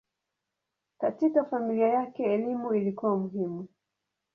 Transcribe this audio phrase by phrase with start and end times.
[0.99, 3.67] Katika familia yake elimu ilikuwa muhimu.